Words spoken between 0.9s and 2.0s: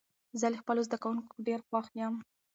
کوونکو ډېر خوښ